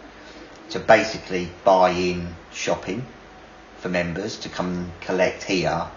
to 0.71 0.79
basically 0.79 1.49
buy 1.63 1.91
in 1.91 2.35
shopping 2.51 3.05
for 3.77 3.89
members 3.89 4.37
to 4.39 4.49
come 4.49 4.73
and 4.73 5.01
collect 5.01 5.43
here 5.43 5.87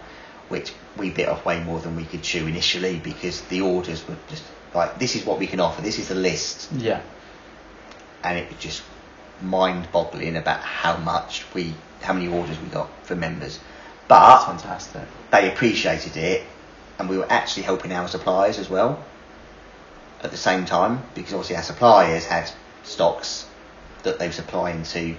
which 0.49 0.73
we 0.97 1.09
bit 1.09 1.27
off 1.29 1.45
way 1.45 1.63
more 1.63 1.79
than 1.79 1.95
we 1.95 2.03
could 2.05 2.21
chew 2.23 2.47
initially 2.47 2.99
because 2.99 3.41
the 3.43 3.61
orders 3.61 4.07
were 4.07 4.17
just 4.29 4.43
like, 4.73 4.99
this 4.99 5.15
is 5.15 5.25
what 5.25 5.39
we 5.39 5.47
can 5.47 5.59
offer, 5.59 5.81
this 5.81 5.99
is 5.99 6.07
the 6.09 6.15
list, 6.15 6.71
Yeah. 6.73 7.01
and 8.23 8.37
it 8.37 8.49
was 8.49 8.59
just 8.59 8.83
mind-boggling 9.41 10.35
about 10.37 10.59
how 10.61 10.97
much 10.97 11.45
we, 11.53 11.73
how 12.01 12.13
many 12.13 12.27
orders 12.27 12.59
we 12.59 12.67
got 12.67 12.89
for 13.05 13.15
members. 13.15 13.59
But 14.07 14.45
That's 14.45 14.45
fantastic. 14.63 15.01
they 15.31 15.51
appreciated 15.51 16.15
it, 16.17 16.43
and 16.99 17.09
we 17.09 17.17
were 17.17 17.29
actually 17.31 17.63
helping 17.63 17.91
our 17.91 18.07
suppliers 18.07 18.59
as 18.59 18.69
well 18.69 19.03
at 20.21 20.29
the 20.31 20.37
same 20.37 20.65
time 20.65 21.01
because 21.15 21.33
obviously 21.33 21.55
our 21.55 21.63
suppliers 21.63 22.25
had 22.25 22.49
stocks 22.83 23.47
that 24.03 24.19
they 24.19 24.27
were 24.27 24.33
supplying 24.33 24.83
to 24.83 25.15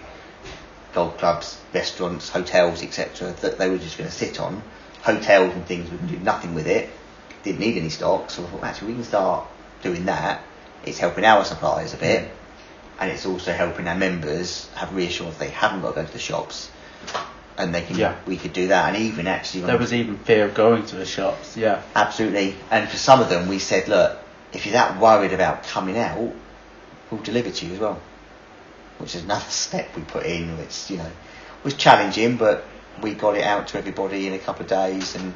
golf 0.95 1.17
clubs, 1.19 1.59
restaurants, 1.75 2.29
hotels, 2.29 2.83
etc. 2.83 3.33
that 3.41 3.59
they 3.59 3.69
were 3.69 3.79
just 3.79 3.99
going 3.99 4.09
to 4.09 4.15
sit 4.15 4.39
on. 4.39 4.63
Hotels 5.03 5.55
and 5.55 5.67
things, 5.67 5.91
we 5.91 5.99
can 5.99 6.07
do 6.07 6.19
nothing 6.19 6.55
with 6.55 6.67
it, 6.67 6.89
didn't 7.43 7.61
need 7.61 7.77
any 7.77 7.89
stock, 7.89 8.31
so 8.31 8.45
I 8.45 8.47
thought 8.47 8.65
actually 8.65 8.89
we 8.89 8.95
can 8.95 9.05
start 9.05 9.47
doing 9.83 10.07
that. 10.07 10.43
It's 10.85 10.99
helping 10.99 11.25
our 11.25 11.45
suppliers 11.45 11.95
a 11.95 11.97
bit, 11.97 12.31
and 13.01 13.11
it's 13.11 13.27
also 13.27 13.53
helping 13.53 13.89
our 13.89 13.97
members 13.97 14.69
have 14.75 14.95
reassurance 14.95 15.37
they 15.39 15.51
haven't 15.51 15.83
got 15.83 15.95
to 15.95 16.03
go 16.03 16.07
to 16.07 16.13
the 16.13 16.19
shops, 16.19 16.71
and 17.59 17.75
they 17.75 17.83
can. 17.83 17.97
Yeah. 17.99 18.17
We 18.27 18.37
could 18.37 18.53
do 18.53 18.69
that, 18.69 18.95
and 18.95 19.05
even 19.05 19.27
actually 19.27 19.63
There 19.63 19.79
was 19.79 19.93
even 19.93 20.19
fear 20.19 20.47
of 20.47 20.55
going 20.55 20.87
to 20.87 20.97
the 20.97 21.07
shops. 21.07 21.57
Yeah. 21.57 21.83
Absolutely. 21.95 22.57
And 22.71 22.89
for 22.89 22.97
some 22.97 23.21
of 23.21 23.29
them, 23.29 23.49
we 23.49 23.59
said, 23.59 23.89
look, 23.89 24.19
if 24.53 24.67
you're 24.67 24.75
that 24.75 25.01
worried 25.01 25.33
about 25.33 25.65
coming 25.65 25.99
out, 25.99 26.33
we'll 27.11 27.23
deliver 27.23 27.51
to 27.51 27.67
you 27.67 27.75
as 27.75 27.81
well. 27.81 28.01
Which 28.99 29.15
is 29.15 29.25
another 29.25 29.45
step 29.49 29.95
we 29.97 30.03
put 30.03 30.25
in, 30.25 30.57
which, 30.59 30.91
you 30.91 30.99
know, 30.99 31.11
was 31.65 31.75
challenging, 31.75 32.37
but 32.37 32.65
we 33.01 33.15
got 33.15 33.37
it 33.37 33.45
out 33.45 33.69
to 33.69 33.79
everybody 33.79 34.27
in 34.27 34.33
a 34.33 34.39
couple 34.39 34.63
of 34.63 34.69
days 34.69 35.15
and 35.15 35.33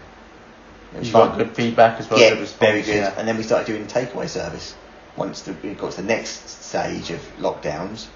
it 0.95 0.99
was 0.99 1.09
You 1.09 1.13
fun. 1.13 1.29
got 1.31 1.39
good 1.39 1.57
feedback 1.57 2.01
as 2.01 2.09
well. 2.11 2.21
yeah, 2.21 2.31
response, 2.31 2.53
very 2.59 2.83
good. 2.83 2.97
Yeah. 2.97 3.15
And 3.17 3.27
then 3.27 3.37
we 3.37 3.43
started 3.43 3.67
doing 3.67 3.87
takeaway 3.87 4.29
service. 4.29 4.75
Once 5.17 5.43
the, 5.43 5.53
we 5.63 5.75
got 5.75 5.93
to 5.93 6.03
the 6.03 6.07
next 6.07 6.49
stage 6.65 7.11
of 7.11 7.21
lockdowns, 7.39 8.07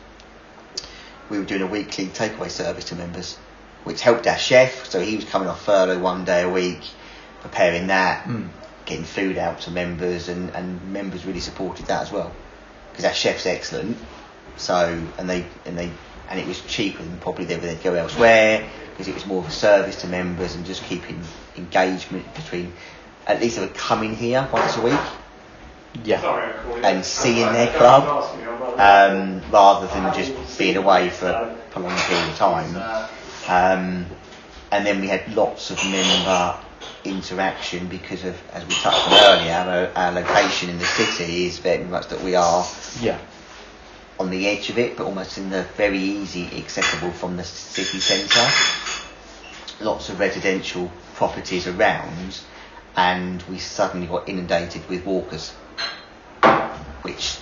we 1.30 1.38
were 1.38 1.44
doing 1.44 1.62
a 1.62 1.66
weekly 1.66 2.06
takeaway 2.06 2.50
service 2.50 2.84
to 2.86 2.94
members, 2.94 3.36
which 3.84 4.00
helped 4.02 4.26
our 4.26 4.36
chef. 4.38 4.86
So 4.86 5.00
he 5.00 5.16
was 5.16 5.24
coming 5.24 5.48
off 5.48 5.64
furlough 5.64 5.98
one 5.98 6.24
day 6.24 6.42
a 6.42 6.48
week, 6.50 6.80
preparing 7.40 7.86
that, 7.88 8.24
Mm. 8.26 8.48
getting 8.84 9.04
food 9.04 9.38
out 9.38 9.60
to 9.62 9.70
members, 9.70 10.28
and, 10.28 10.50
and 10.50 10.92
members 10.92 11.24
really 11.24 11.40
supported 11.40 11.86
that 11.86 12.02
as 12.02 12.12
well 12.12 12.32
because 12.90 13.04
our 13.04 13.14
chef's 13.14 13.46
excellent. 13.46 13.96
So 14.56 15.00
and 15.18 15.30
they 15.30 15.46
and 15.64 15.78
they 15.78 15.90
and 16.30 16.38
it 16.38 16.46
was 16.46 16.60
cheaper 16.62 17.02
than 17.02 17.18
probably 17.18 17.44
they 17.44 17.58
would 17.58 17.82
go 17.82 17.94
elsewhere 17.94 18.68
because 18.90 19.08
it 19.08 19.14
was 19.14 19.26
more 19.26 19.40
of 19.42 19.48
a 19.48 19.52
service 19.52 20.00
to 20.02 20.06
members 20.06 20.54
and 20.54 20.64
just 20.64 20.82
keeping 20.84 21.20
engagement 21.56 22.32
between. 22.34 22.72
At 23.26 23.40
least 23.40 23.56
they 23.56 23.62
were 23.66 23.72
coming 23.72 24.14
here 24.16 24.48
once 24.52 24.76
a 24.76 24.80
week 24.82 24.98
Yeah. 26.04 26.20
and 26.84 27.04
seeing 27.04 27.52
their 27.52 27.72
club 27.76 28.04
um, 28.78 29.42
rather 29.50 29.86
than 29.88 30.14
just 30.14 30.58
being 30.58 30.76
away 30.76 31.10
for 31.10 31.26
a 31.26 31.56
prolonged 31.70 31.98
period 31.98 32.28
of 32.30 32.36
time. 32.36 32.76
Um, 33.48 34.06
and 34.72 34.86
then 34.86 35.00
we 35.00 35.08
had 35.08 35.34
lots 35.34 35.70
of 35.70 35.78
member 35.84 36.56
interaction 37.04 37.88
because 37.88 38.24
of, 38.24 38.36
as 38.52 38.64
we 38.66 38.74
touched 38.74 39.08
on 39.08 39.12
earlier, 39.14 39.90
our, 39.96 40.04
our 40.04 40.12
location 40.12 40.70
in 40.70 40.78
the 40.78 40.84
city 40.84 41.46
is 41.46 41.58
very 41.58 41.84
much 41.84 42.08
that 42.08 42.20
we 42.22 42.34
are 42.34 42.64
Yeah. 43.00 43.18
On 44.20 44.28
the 44.28 44.46
edge 44.46 44.68
of 44.68 44.76
it, 44.76 44.98
but 44.98 45.06
almost 45.06 45.38
in 45.38 45.48
the 45.48 45.62
very 45.78 45.98
easy 45.98 46.46
accessible 46.58 47.10
from 47.10 47.38
the 47.38 47.42
city 47.42 47.98
centre. 47.98 48.46
Lots 49.82 50.10
of 50.10 50.20
residential 50.20 50.92
properties 51.14 51.66
around, 51.66 52.38
and 52.96 53.42
we 53.44 53.56
suddenly 53.58 54.06
got 54.06 54.28
inundated 54.28 54.86
with 54.90 55.06
walkers, 55.06 55.52
which, 57.00 57.38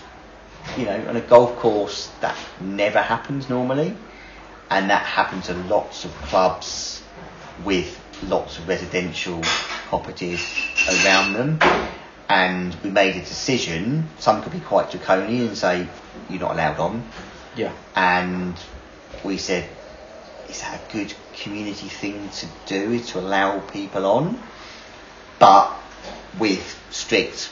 you 0.77 0.85
know, 0.85 1.05
on 1.09 1.17
a 1.17 1.21
golf 1.21 1.57
course 1.57 2.13
that 2.21 2.37
never 2.61 3.03
happens 3.03 3.51
normally, 3.51 3.97
and 4.71 4.89
that 4.89 5.03
happens 5.03 5.47
to 5.47 5.55
lots 5.55 6.05
of 6.05 6.13
clubs 6.23 7.03
with 7.65 8.01
lots 8.23 8.57
of 8.57 8.69
residential 8.69 9.41
properties 9.89 10.41
around 10.89 11.33
them. 11.33 11.59
And 12.29 12.75
we 12.85 12.91
made 12.91 13.17
a 13.17 13.21
decision. 13.21 14.09
Some 14.19 14.43
could 14.43 14.53
be 14.53 14.61
quite 14.61 14.91
draconian 14.91 15.49
and 15.49 15.57
say 15.57 15.89
you're 16.29 16.41
not 16.41 16.53
allowed 16.53 16.79
on, 16.79 17.09
Yeah. 17.57 17.73
and 17.97 18.55
we 19.25 19.39
said, 19.39 19.67
is 20.49 20.61
that 20.61 20.79
a 20.81 20.93
good 20.93 21.15
community 21.43 21.89
thing 21.89 22.29
to 22.29 22.47
do? 22.67 22.93
Is 22.93 23.09
to 23.11 23.19
allow 23.21 23.61
people 23.61 24.05
on, 24.07 24.39
but 25.39 25.73
with 26.39 26.79
strict 26.91 27.51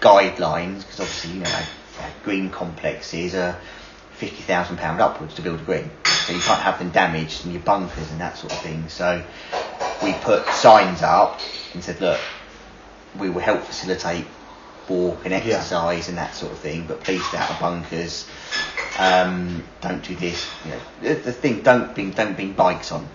guidelines, 0.00 0.80
because 0.80 1.00
obviously 1.00 1.32
you 1.32 1.40
know 1.40 1.60
green 2.22 2.50
complexes 2.50 3.34
are 3.34 3.56
fifty 4.12 4.42
thousand 4.42 4.76
pound 4.78 5.00
upwards 5.00 5.34
to 5.34 5.42
build 5.42 5.60
a 5.60 5.64
green, 5.64 5.90
so 6.04 6.32
you 6.32 6.40
can't 6.40 6.60
have 6.60 6.78
them 6.78 6.90
damaged 6.90 7.44
and 7.44 7.52
your 7.54 7.62
bunkers 7.62 8.10
and 8.10 8.20
that 8.20 8.36
sort 8.36 8.52
of 8.52 8.58
thing. 8.60 8.88
So 8.88 9.22
we 10.02 10.12
put 10.22 10.46
signs 10.48 11.02
up 11.02 11.40
and 11.72 11.82
said, 11.82 12.00
look, 12.00 12.20
we 13.18 13.30
will 13.30 13.40
help 13.40 13.62
facilitate 13.64 14.26
walk 14.88 15.18
and 15.24 15.32
Yeah. 15.32 15.38
exercise 15.38 16.08
and 16.08 16.18
that 16.18 16.34
sort 16.34 16.52
of 16.52 16.58
thing, 16.58 16.84
but 16.86 17.02
please 17.02 17.24
stay 17.26 17.38
out 17.38 17.50
of 17.50 17.60
bunkers. 17.60 18.26
Um, 18.98 19.62
don't 19.80 20.02
do 20.06 20.14
this. 20.14 20.46
You 20.64 20.72
know, 20.72 20.80
the, 21.02 21.20
the 21.20 21.32
thing, 21.32 21.62
don't 21.62 21.94
bring, 21.94 22.10
don't 22.10 22.34
bring 22.34 22.52
bikes 22.52 22.92
on. 22.92 23.08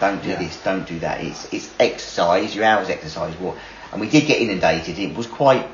Don't 0.00 0.22
do 0.22 0.30
Yeah. 0.30 0.36
this. 0.38 0.56
Don't 0.62 0.86
do 0.86 0.98
that. 1.00 1.22
It's 1.22 1.52
it's 1.52 1.68
exercise. 1.80 2.54
Your 2.54 2.64
hours 2.64 2.88
exercise. 2.88 3.34
walk, 3.36 3.56
And 3.92 4.00
we 4.00 4.08
did 4.08 4.26
get 4.26 4.40
inundated. 4.40 4.98
It 4.98 5.16
was 5.16 5.26
quite 5.26 5.66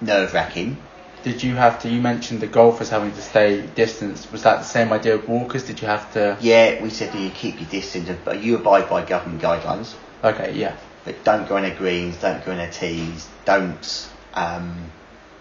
nerve 0.00 0.32
wracking. 0.34 0.76
Did 1.24 1.42
you 1.42 1.56
have 1.56 1.82
to? 1.82 1.88
You 1.88 2.00
mentioned 2.00 2.40
the 2.40 2.46
golfers 2.46 2.90
having 2.90 3.10
to 3.12 3.20
stay 3.20 3.62
distance. 3.74 4.30
Was 4.30 4.42
that 4.44 4.58
the 4.58 4.64
same 4.64 4.92
idea 4.92 5.16
with 5.16 5.28
walkers? 5.28 5.64
Did 5.64 5.80
you 5.82 5.88
have 5.88 6.12
to? 6.12 6.36
Yeah, 6.40 6.80
we 6.80 6.90
said 6.90 7.12
you 7.14 7.28
keep 7.30 7.60
your 7.60 7.68
distance, 7.68 8.08
but 8.24 8.40
you 8.40 8.54
abide 8.56 8.88
by 8.88 9.04
government 9.04 9.42
guidelines. 9.42 9.94
Okay. 10.22 10.52
Yeah. 10.54 10.76
But 11.08 11.24
don't 11.24 11.48
go 11.48 11.56
in 11.56 11.62
their 11.62 11.74
greens. 11.74 12.18
Don't 12.18 12.44
go 12.44 12.52
in 12.52 12.58
their 12.58 12.70
tees. 12.70 13.26
Don't 13.46 14.10
um, 14.34 14.92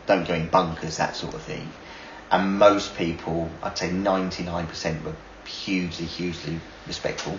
don't 0.06 0.26
go 0.26 0.34
in 0.34 0.48
bunkers. 0.48 0.96
That 0.96 1.14
sort 1.14 1.34
of 1.34 1.42
thing. 1.42 1.70
And 2.32 2.58
most 2.58 2.96
people, 2.96 3.50
I'd 3.62 3.78
say 3.78 3.90
99% 3.90 5.04
were 5.04 5.14
hugely, 5.46 6.06
hugely 6.06 6.62
respectful. 6.88 7.38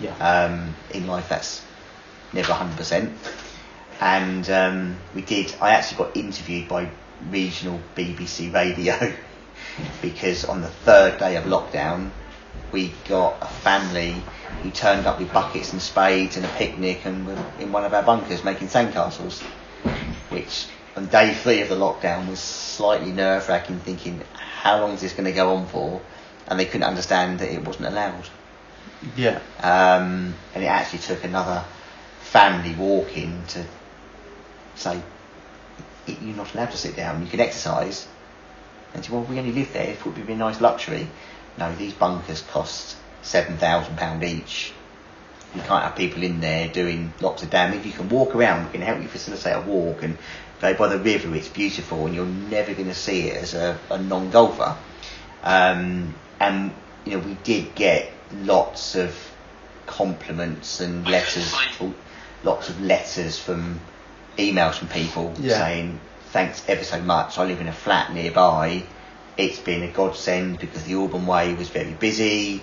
Yeah. 0.00 0.16
Um, 0.16 0.74
in 0.94 1.06
life, 1.06 1.28
that's 1.28 1.62
never 2.32 2.54
100%. 2.54 3.12
And 4.00 4.48
um, 4.48 4.96
we 5.14 5.20
did, 5.20 5.54
I 5.60 5.72
actually 5.72 5.98
got 5.98 6.16
interviewed 6.16 6.68
by 6.68 6.88
regional 7.28 7.78
BBC 7.94 8.54
radio 8.54 9.12
because 10.00 10.46
on 10.46 10.62
the 10.62 10.68
third 10.68 11.18
day 11.18 11.36
of 11.36 11.44
lockdown, 11.44 12.10
we 12.72 12.94
got 13.06 13.36
a 13.42 13.46
family 13.46 14.22
who 14.62 14.70
turned 14.70 15.06
up 15.06 15.18
with 15.18 15.32
buckets 15.32 15.72
and 15.72 15.80
spades 15.80 16.36
and 16.36 16.44
a 16.44 16.48
picnic 16.50 17.04
and 17.04 17.26
were 17.26 17.52
in 17.58 17.72
one 17.72 17.84
of 17.84 17.94
our 17.94 18.02
bunkers 18.02 18.42
making 18.44 18.68
sandcastles, 18.68 19.40
which 20.30 20.66
on 20.96 21.06
day 21.06 21.34
three 21.34 21.60
of 21.60 21.68
the 21.68 21.74
lockdown 21.74 22.28
was 22.28 22.40
slightly 22.40 23.12
nerve 23.12 23.48
wracking, 23.48 23.78
thinking, 23.80 24.22
how 24.34 24.80
long 24.80 24.92
is 24.92 25.00
this 25.00 25.12
going 25.12 25.24
to 25.26 25.32
go 25.32 25.54
on 25.54 25.66
for? 25.66 26.00
And 26.48 26.58
they 26.58 26.64
couldn't 26.64 26.84
understand 26.84 27.40
that 27.40 27.52
it 27.52 27.64
wasn't 27.64 27.86
allowed. 27.86 28.28
yeah. 29.16 29.40
Um, 29.60 30.34
and 30.54 30.64
it 30.64 30.68
actually 30.68 31.00
took 31.00 31.24
another 31.24 31.64
family 32.20 32.74
walking 32.74 33.42
to 33.48 33.64
say, 34.74 35.00
you're 36.06 36.36
not 36.36 36.54
allowed 36.54 36.70
to 36.70 36.76
sit 36.76 36.96
down, 36.96 37.22
you 37.22 37.28
can 37.28 37.40
exercise. 37.40 38.06
And 38.94 39.04
said, 39.04 39.12
well, 39.12 39.22
we 39.22 39.38
only 39.38 39.52
live 39.52 39.72
there, 39.72 39.90
it 39.90 40.04
would 40.04 40.26
be 40.26 40.32
a 40.32 40.36
nice 40.36 40.60
luxury. 40.60 41.08
No, 41.58 41.74
these 41.74 41.92
bunkers 41.92 42.42
cost 42.42 42.96
£7,000 43.32 44.22
each. 44.24 44.72
You 45.54 45.60
can't 45.62 45.84
have 45.84 45.96
people 45.96 46.22
in 46.22 46.40
there 46.40 46.68
doing 46.68 47.12
lots 47.20 47.42
of 47.42 47.50
damage. 47.50 47.84
You 47.86 47.92
can 47.92 48.08
walk 48.08 48.34
around, 48.34 48.66
we 48.66 48.72
can 48.72 48.82
help 48.82 49.02
you 49.02 49.08
facilitate 49.08 49.56
a 49.56 49.60
walk 49.60 50.02
and 50.02 50.16
go 50.60 50.74
by 50.74 50.88
the 50.88 50.98
river, 50.98 51.34
it's 51.34 51.48
beautiful 51.48 52.06
and 52.06 52.14
you're 52.14 52.24
never 52.26 52.72
going 52.72 52.88
to 52.88 52.94
see 52.94 53.28
it 53.28 53.36
as 53.42 53.54
a, 53.54 53.78
a 53.90 53.98
non-golfer. 53.98 54.76
Um, 55.42 56.14
and, 56.40 56.72
you 57.04 57.12
know, 57.12 57.26
we 57.26 57.34
did 57.42 57.74
get 57.74 58.10
lots 58.32 58.94
of 58.94 59.14
compliments 59.86 60.80
and 60.80 61.06
letters, 61.08 61.54
lots 62.42 62.68
of 62.68 62.80
letters 62.80 63.38
from 63.38 63.80
emails 64.38 64.74
from 64.74 64.88
people 64.88 65.34
Yeah. 65.40 65.58
saying, 65.58 66.00
thanks 66.32 66.62
ever 66.68 66.84
so 66.84 67.00
much. 67.00 67.38
I 67.38 67.44
live 67.44 67.60
in 67.60 67.68
a 67.68 67.72
flat 67.72 68.12
nearby. 68.12 68.82
It's 69.36 69.58
been 69.58 69.82
a 69.82 69.88
godsend 69.92 70.58
because 70.58 70.84
the 70.84 70.94
Alban 70.94 71.26
Way 71.26 71.54
was 71.54 71.68
very 71.68 71.92
busy. 71.92 72.62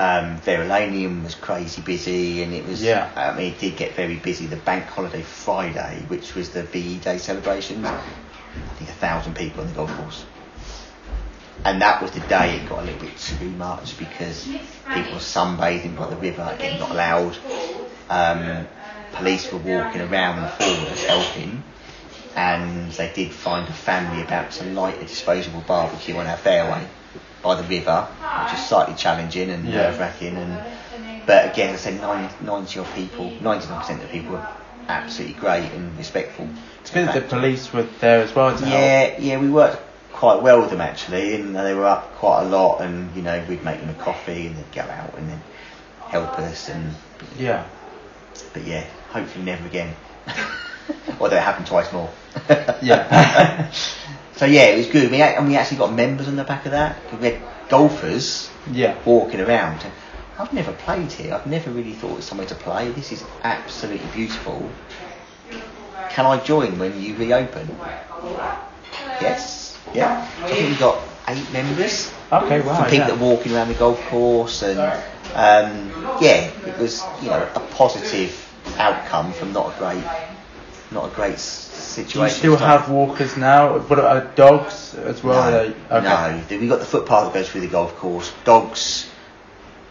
Um, 0.00 0.38
Verulamium 0.40 1.24
was 1.24 1.34
crazy 1.34 1.82
busy, 1.82 2.42
and 2.42 2.54
it 2.54 2.64
was. 2.64 2.82
Yeah. 2.82 3.10
I 3.14 3.36
mean, 3.36 3.52
it 3.52 3.58
did 3.58 3.76
get 3.76 3.92
very 3.94 4.16
busy. 4.16 4.46
The 4.46 4.56
bank 4.56 4.86
holiday 4.86 5.20
Friday, 5.20 6.02
which 6.08 6.34
was 6.34 6.48
the 6.48 6.62
VE 6.62 7.00
Day 7.00 7.18
celebrations, 7.18 7.84
I 7.84 8.00
think 8.78 8.88
a 8.88 8.94
thousand 8.94 9.34
people 9.36 9.60
on 9.60 9.66
the 9.66 9.74
golf 9.74 9.94
course. 9.98 10.24
And 11.66 11.82
that 11.82 12.00
was 12.00 12.12
the 12.12 12.20
day 12.20 12.56
it 12.56 12.66
got 12.66 12.78
a 12.78 12.86
little 12.86 12.98
bit 12.98 13.14
too 13.18 13.50
much 13.50 13.98
because 13.98 14.48
people 14.94 15.12
were 15.12 15.18
sunbathing 15.18 15.98
by 15.98 16.08
the 16.08 16.16
river, 16.16 16.50
again, 16.50 16.78
not 16.78 16.92
allowed. 16.92 17.36
um, 18.08 18.66
police 19.12 19.52
were 19.52 19.58
walking 19.58 20.00
around 20.00 20.48
for 20.52 20.64
us 20.92 21.04
helping, 21.04 21.62
and 22.34 22.90
they 22.92 23.12
did 23.12 23.32
find 23.32 23.68
a 23.68 23.72
family 23.74 24.22
about 24.22 24.50
to 24.52 24.64
light 24.64 24.96
a 25.02 25.04
disposable 25.04 25.60
barbecue 25.60 26.16
on 26.16 26.26
our 26.26 26.38
fairway 26.38 26.86
by 27.42 27.54
the 27.60 27.62
river, 27.64 28.06
which 28.40 28.52
is 28.52 28.60
slightly 28.60 28.94
challenging 28.94 29.50
and 29.50 29.66
Yeah. 29.66 29.76
nerve 29.84 29.98
wracking. 29.98 30.36
And 30.36 30.62
but 31.26 31.52
again, 31.52 31.74
I 31.74 31.76
said 31.76 32.00
90 32.42 32.80
of 32.80 32.94
people, 32.94 33.32
99% 33.42 33.96
of 33.96 34.02
the 34.02 34.08
people 34.08 34.36
were 34.36 34.42
absolutely 34.88 35.36
great 35.36 35.70
and 35.72 35.96
respectful. 35.96 36.48
It's 36.80 36.90
good 36.90 37.06
that 37.08 37.14
the 37.14 37.20
police 37.22 37.72
were 37.72 37.86
there 38.00 38.20
as 38.22 38.34
well 38.34 38.50
to 38.56 38.64
help. 38.64 38.70
Yeah, 38.72 39.18
yeah, 39.18 39.38
we 39.38 39.48
worked 39.48 39.80
quite 40.12 40.42
well 40.42 40.60
with 40.60 40.70
them 40.70 40.80
actually, 40.80 41.34
and 41.34 41.54
they 41.54 41.74
were 41.74 41.86
up 41.86 42.14
quite 42.16 42.42
a 42.42 42.48
lot. 42.48 42.80
And 42.80 43.14
you 43.14 43.22
know, 43.22 43.42
we'd 43.48 43.64
make 43.64 43.80
them 43.80 43.90
a 43.90 43.94
coffee, 43.94 44.46
and 44.46 44.56
they'd 44.56 44.72
go 44.72 44.82
out 44.82 45.14
and 45.16 45.28
then 45.30 45.40
help 46.08 46.38
us. 46.38 46.68
And 46.68 46.94
Yeah. 47.38 47.64
but 48.52 48.64
yeah, 48.64 48.84
hopefully 49.10 49.44
never 49.44 49.64
again. 49.66 49.94
Although 51.20 51.36
it 51.36 51.42
happened 51.42 51.66
twice 51.66 51.92
more. 51.92 52.10
Yeah. 52.82 53.70
so 54.40 54.46
yeah, 54.46 54.68
it 54.68 54.78
was 54.78 54.86
good. 54.86 55.10
We 55.10 55.20
a- 55.20 55.36
and 55.36 55.46
we 55.48 55.56
actually 55.56 55.76
got 55.76 55.92
members 55.92 56.26
on 56.26 56.36
the 56.36 56.44
back 56.44 56.64
of 56.64 56.72
that. 56.72 56.96
We 57.20 57.26
had 57.32 57.42
golfers 57.68 58.48
Yeah. 58.72 58.94
walking 59.04 59.38
around. 59.38 59.80
I've 60.38 60.54
never 60.54 60.72
played 60.72 61.12
here. 61.12 61.34
I've 61.34 61.46
never 61.46 61.70
really 61.70 61.92
thought 61.92 62.16
it's 62.16 62.26
somewhere 62.28 62.46
to 62.46 62.54
play. 62.54 62.88
This 62.88 63.12
is 63.12 63.22
absolutely 63.44 64.08
beautiful. 64.14 64.70
Can 66.08 66.24
I 66.24 66.38
join 66.38 66.78
when 66.78 66.98
you 66.98 67.16
reopen? 67.16 67.68
Yes. 69.20 69.76
Yeah. 69.92 70.26
I 70.42 70.48
think 70.48 70.68
we've 70.68 70.80
got 70.80 70.98
eight 71.28 71.52
members. 71.52 72.10
Okay, 72.32 72.62
wow. 72.62 72.76
From 72.76 72.84
people 72.84 72.96
yeah. 72.96 73.06
that 73.08 73.16
are 73.20 73.22
walking 73.22 73.54
around 73.54 73.68
the 73.68 73.74
golf 73.74 74.00
course 74.08 74.62
and 74.62 74.80
um, 75.34 76.16
yeah, 76.18 76.48
it 76.66 76.78
was 76.78 77.02
you 77.20 77.28
know 77.28 77.46
a 77.54 77.60
positive 77.74 78.32
outcome 78.78 79.34
from 79.34 79.52
not 79.52 79.74
a 79.74 79.78
great, 79.78 80.04
not 80.92 81.12
a 81.12 81.14
great 81.14 81.38
s- 81.90 81.96
Do 81.96 82.02
you 82.02 82.08
situation. 82.08 82.38
still 82.38 82.56
have 82.56 82.90
walkers 82.90 83.36
now? 83.36 83.78
What 83.78 83.98
about 83.98 84.16
uh, 84.16 84.30
dogs 84.34 84.94
as 84.94 85.22
well? 85.22 85.50
No, 85.50 85.74
Are 85.90 85.98
okay. 85.98 86.44
no. 86.56 86.60
We 86.60 86.68
got 86.68 86.78
the 86.80 86.86
footpath 86.86 87.26
that 87.32 87.34
goes 87.34 87.48
through 87.50 87.62
the 87.62 87.68
golf 87.68 87.96
course. 87.96 88.32
Dogs 88.44 89.10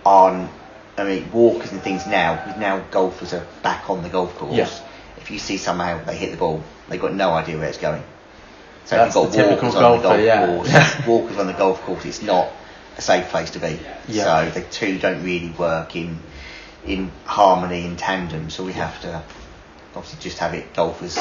aren't. 0.05 0.49
I 0.97 1.03
mean, 1.05 1.31
walkers 1.31 1.71
and 1.71 1.81
things 1.81 2.05
now. 2.07 2.35
Because 2.35 2.59
now 2.59 2.79
golfers 2.91 3.33
are 3.33 3.45
back 3.63 3.89
on 3.89 4.03
the 4.03 4.09
golf 4.09 4.35
course. 4.37 4.53
Yeah. 4.53 4.69
If 5.17 5.31
you 5.31 5.39
see 5.39 5.57
somehow 5.57 6.03
they 6.03 6.17
hit 6.17 6.31
the 6.31 6.37
ball, 6.37 6.61
they've 6.89 6.99
got 7.01 7.13
no 7.13 7.31
idea 7.31 7.57
where 7.57 7.67
it's 7.69 7.77
going. 7.77 8.03
So 8.85 8.95
That's 8.95 9.15
if 9.15 9.21
you've 9.23 9.31
got 9.31 9.37
typical 9.37 9.69
walkers 9.69 9.75
on 9.75 9.97
the 9.97 10.03
golf 10.03 10.21
yeah. 10.21 10.45
course, 10.45 11.07
walkers 11.07 11.37
on 11.37 11.47
the 11.47 11.53
golf 11.53 11.81
course, 11.83 12.05
it's 12.05 12.21
not 12.21 12.49
a 12.97 13.01
safe 13.01 13.29
place 13.29 13.51
to 13.51 13.59
be. 13.59 13.79
Yeah. 14.07 14.51
So 14.51 14.59
the 14.59 14.65
two 14.65 14.97
don't 14.99 15.23
really 15.23 15.51
work 15.51 15.95
in 15.95 16.19
in 16.85 17.11
harmony 17.25 17.85
in 17.85 17.95
tandem. 17.97 18.49
So 18.49 18.63
we 18.65 18.73
have 18.73 18.99
to 19.01 19.21
obviously 19.95 20.19
just 20.21 20.39
have 20.39 20.53
it 20.53 20.73
golfers. 20.73 21.17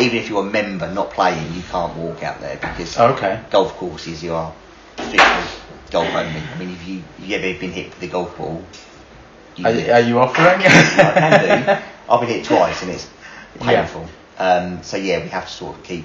Even 0.00 0.18
if 0.18 0.28
you're 0.28 0.46
a 0.46 0.50
member 0.50 0.90
not 0.92 1.10
playing, 1.10 1.52
you 1.54 1.62
can't 1.62 1.94
walk 1.96 2.22
out 2.22 2.40
there 2.40 2.56
because 2.56 2.98
Okay. 2.98 3.40
golf 3.50 3.76
courses 3.76 4.22
you 4.22 4.34
are 4.34 4.52
strictly 4.96 5.18
golf 5.90 6.08
only. 6.14 6.40
I 6.40 6.58
mean, 6.58 6.70
if 6.70 6.86
you 6.86 7.02
you 7.18 7.36
ever 7.36 7.58
been 7.58 7.72
hit 7.72 7.90
with 7.90 8.02
a 8.02 8.06
golf 8.08 8.36
ball, 8.36 8.62
you 9.56 9.66
Are, 9.66 9.72
you- 9.72 9.92
are 9.92 10.00
you 10.00 10.18
offering? 10.18 10.60
I 10.66 11.12
can 11.14 11.66
do. 11.66 11.82
I've 12.12 12.20
been 12.20 12.28
hit 12.30 12.44
twice 12.44 12.82
and 12.82 12.90
it's 12.92 13.06
Yeah. 13.60 13.82
painful. 13.82 14.08
Um, 14.38 14.82
so 14.82 14.96
yeah, 14.96 15.22
we 15.22 15.28
have 15.28 15.46
to 15.46 15.52
sort 15.52 15.76
of 15.76 15.84
keep. 15.84 16.04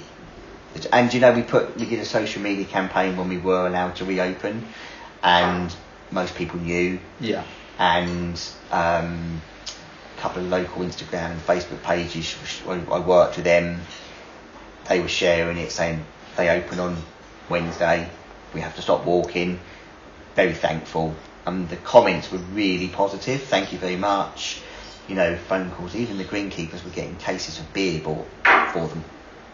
And 0.92 1.14
you 1.14 1.22
know, 1.22 1.32
we 1.32 1.42
put 1.42 1.78
we 1.78 1.86
did 1.86 2.00
a 2.00 2.06
social 2.06 2.42
media 2.42 2.66
campaign 2.66 3.16
when 3.16 3.30
we 3.30 3.38
were 3.38 3.66
allowed 3.66 3.96
to 3.98 4.06
reopen, 4.06 4.68
and 5.24 5.74
most 6.12 6.36
people 6.36 6.60
knew. 6.60 7.00
Yeah. 7.22 7.44
And 7.80 8.42
um, 8.72 9.42
a 10.17 10.22
couple 10.22 10.41
of 10.43 10.50
local 10.50 10.84
Instagram 10.84 11.31
and 11.31 11.41
Facebook 11.41 11.81
pages, 11.84 12.36
I 12.67 12.73
I 12.91 12.99
worked 12.99 13.36
with 13.38 13.45
them. 13.45 13.82
They 14.88 14.99
were 14.99 15.08
sharing 15.08 15.58
it, 15.58 15.71
saying 15.71 16.06
they 16.38 16.49
open 16.49 16.80
on 16.80 16.97
Wednesday. 17.49 18.10
We 18.54 18.62
have 18.62 18.75
to 18.75 18.82
stop 18.82 19.06
walking. 19.06 19.60
Very 20.36 20.54
thankful. 20.54 21.15
And 21.45 21.69
the 21.69 21.75
comments 21.78 22.32
were 22.32 22.39
really 22.54 22.88
positive. 22.88 23.41
Thank 23.43 23.71
you 23.71 23.78
very 23.80 23.95
much. 23.97 24.62
You 25.08 25.15
know, 25.15 25.36
phone 25.38 25.69
calls. 25.71 25.95
Even 25.95 26.17
the 26.17 26.23
greenkeepers 26.23 26.84
were 26.84 26.89
getting 26.91 27.15
cases 27.17 27.60
of 27.60 27.71
beer 27.73 28.01
bought 28.01 28.28
for 28.73 28.88
them 28.88 29.04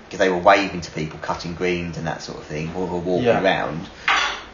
because 0.06 0.20
they 0.20 0.30
were 0.30 0.38
waving 0.38 0.82
to 0.82 0.92
people, 0.92 1.20
cutting 1.20 1.56
greens 1.56 1.98
and 1.98 2.08
that 2.08 2.22
sort 2.22 2.38
of 2.38 2.46
thing, 2.46 2.74
or 2.76 2.86
were 2.88 3.00
walking 3.00 3.26
Yeah. 3.26 3.42
around. 3.42 3.90